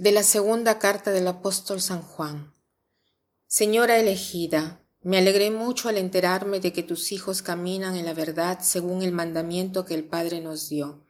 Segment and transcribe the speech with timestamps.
[0.00, 2.54] De la segunda carta del apóstol San Juan.
[3.46, 8.60] Señora elegida, me alegré mucho al enterarme de que tus hijos caminan en la verdad
[8.62, 11.04] según el mandamiento que el Padre nos dio.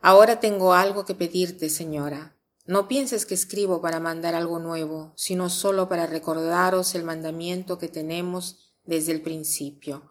[0.00, 2.36] Ahora tengo algo que pedirte, señora.
[2.64, 7.88] No pienses que escribo para mandar algo nuevo, sino solo para recordaros el mandamiento que
[7.88, 10.08] tenemos desde el principio.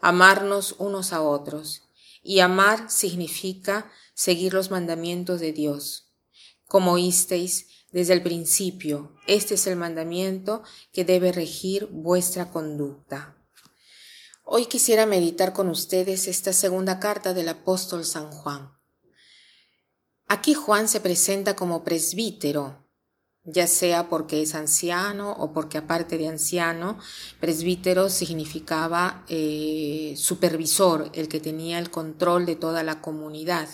[0.00, 1.82] Amarnos unos a otros.
[2.22, 6.05] Y amar significa seguir los mandamientos de Dios
[6.66, 13.36] como oísteis desde el principio, este es el mandamiento que debe regir vuestra conducta.
[14.44, 18.72] Hoy quisiera meditar con ustedes esta segunda carta del apóstol San Juan.
[20.28, 22.86] Aquí Juan se presenta como presbítero,
[23.44, 26.98] ya sea porque es anciano o porque aparte de anciano,
[27.40, 33.68] presbítero significaba eh, supervisor, el que tenía el control de toda la comunidad.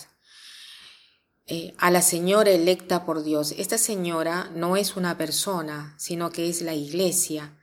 [1.47, 3.53] Eh, a la señora electa por Dios.
[3.59, 7.59] Esta señora no es una persona, sino que es la iglesia.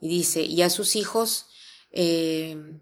[0.00, 1.46] Y dice, y a sus hijos
[1.92, 2.80] eh,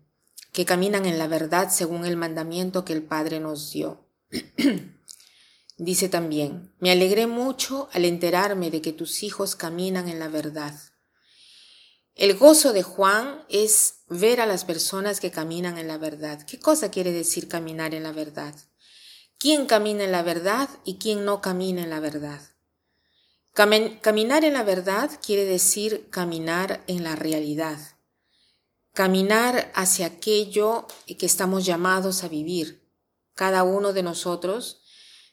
[0.53, 4.09] que caminan en la verdad según el mandamiento que el Padre nos dio.
[5.77, 10.75] dice también, me alegré mucho al enterarme de que tus hijos caminan en la verdad.
[12.15, 16.47] El gozo de Juan es ver a las personas que caminan en la verdad.
[16.47, 18.55] ¿Qué cosa quiere decir caminar en la verdad?
[19.45, 22.41] Quién camina en la verdad y quién no camina en la verdad.
[23.53, 27.79] Caminar en la verdad quiere decir caminar en la realidad,
[28.95, 32.89] caminar hacia aquello que estamos llamados a vivir.
[33.35, 34.81] Cada uno de nosotros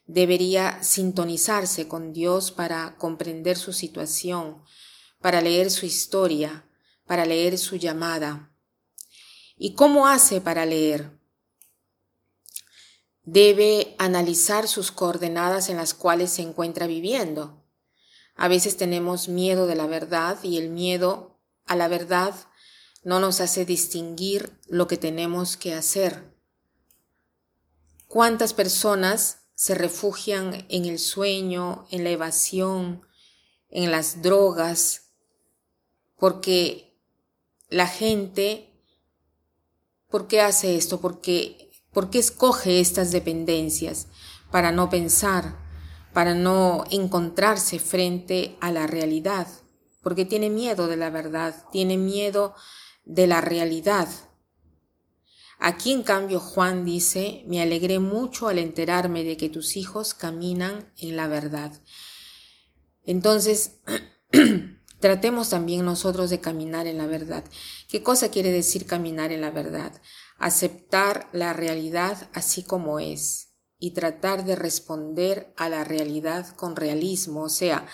[0.08, 4.62] debería sintonizarse con Dios para comprender su situación,
[5.22, 6.66] para leer su historia,
[7.08, 8.52] para leer su llamada.
[9.55, 11.20] ¿Y cómo hace para leer?
[13.23, 17.64] Debe analizar sus coordenadas en las cuales se encuentra viviendo.
[18.36, 22.33] A veces tenemos miedo de la verdad y el miedo a la verdad
[23.04, 26.32] no nos hace distinguir lo que tenemos que hacer.
[28.08, 33.05] ¿Cuántas personas se refugian en el sueño, en la evasión,
[33.70, 35.14] en las drogas?
[36.17, 36.99] Porque
[37.70, 38.70] la gente,
[40.09, 40.99] ¿por qué hace esto?
[40.99, 44.07] Porque ¿Por qué escoge estas dependencias?
[44.49, 45.57] Para no pensar,
[46.13, 49.47] para no encontrarse frente a la realidad,
[50.02, 52.55] porque tiene miedo de la verdad, tiene miedo
[53.05, 54.07] de la realidad.
[55.59, 60.91] Aquí en cambio Juan dice, me alegré mucho al enterarme de que tus hijos caminan
[60.97, 61.71] en la verdad.
[63.03, 63.79] Entonces,
[65.02, 67.44] tratemos también nosotros de caminar en la verdad.
[67.89, 70.02] ¿Qué cosa quiere decir caminar en la verdad?
[70.42, 77.44] aceptar la realidad así como es y tratar de responder a la realidad con realismo,
[77.44, 77.88] o sea,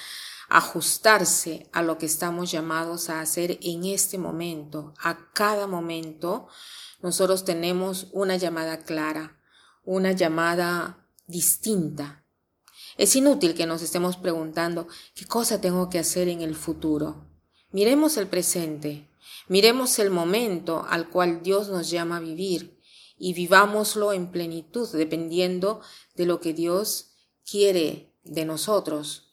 [0.49, 4.93] ajustarse a lo que estamos llamados a hacer en este momento.
[4.99, 6.47] A cada momento
[7.01, 9.39] nosotros tenemos una llamada clara,
[9.83, 12.23] una llamada distinta.
[12.97, 17.27] Es inútil que nos estemos preguntando qué cosa tengo que hacer en el futuro.
[17.71, 19.07] Miremos el presente,
[19.47, 22.81] Miremos el momento al cual Dios nos llama a vivir
[23.17, 25.81] y vivámoslo en plenitud dependiendo
[26.15, 27.13] de lo que Dios
[27.49, 29.31] quiere de nosotros.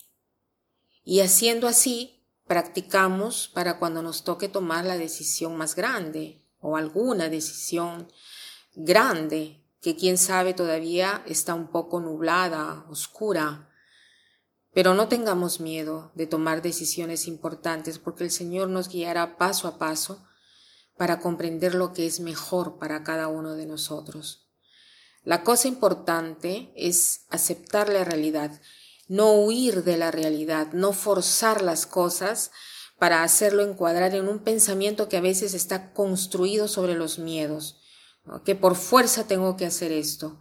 [1.05, 7.29] Y haciendo así, practicamos para cuando nos toque tomar la decisión más grande o alguna
[7.29, 8.09] decisión
[8.75, 13.69] grande que quién sabe todavía está un poco nublada, oscura,
[14.73, 19.77] pero no tengamos miedo de tomar decisiones importantes porque el Señor nos guiará paso a
[19.77, 20.25] paso
[20.97, 24.49] para comprender lo que es mejor para cada uno de nosotros.
[25.23, 28.59] La cosa importante es aceptar la realidad,
[29.07, 32.53] no huir de la realidad, no forzar las cosas
[32.99, 37.84] para hacerlo encuadrar en un pensamiento que a veces está construido sobre los miedos,
[38.45, 40.41] que por fuerza tengo que hacer esto.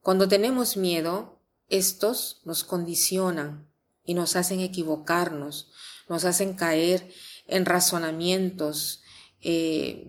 [0.00, 3.68] Cuando tenemos miedo, estos nos condicionan
[4.04, 5.70] y nos hacen equivocarnos,
[6.08, 7.12] nos hacen caer
[7.46, 9.02] en razonamientos
[9.40, 10.06] eh,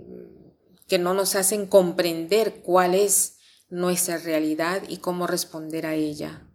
[0.88, 3.38] que no nos hacen comprender cuál es
[3.70, 6.48] nuestra realidad y cómo responder a ella.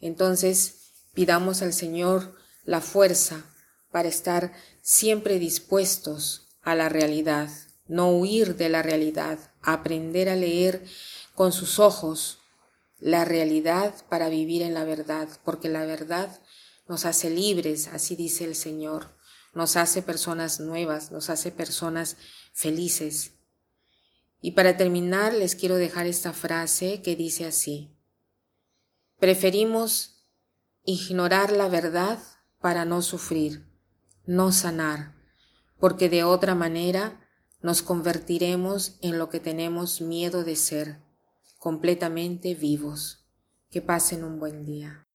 [0.00, 3.44] Entonces, pidamos al Señor la fuerza
[3.90, 4.52] para estar
[4.82, 7.50] siempre dispuestos a la realidad,
[7.88, 10.84] no huir de la realidad, aprender a leer
[11.34, 12.38] con sus ojos
[12.98, 16.40] la realidad para vivir en la verdad, porque la verdad
[16.88, 19.16] nos hace libres, así dice el Señor,
[19.54, 22.16] nos hace personas nuevas, nos hace personas
[22.52, 23.32] felices.
[24.40, 27.96] Y para terminar les quiero dejar esta frase que dice así,
[29.18, 30.24] preferimos
[30.84, 32.18] ignorar la verdad
[32.60, 33.66] para no sufrir,
[34.26, 35.14] no sanar,
[35.78, 37.27] porque de otra manera
[37.60, 41.02] nos convertiremos en lo que tenemos miedo de ser,
[41.58, 43.24] completamente vivos.
[43.70, 45.07] Que pasen un buen día.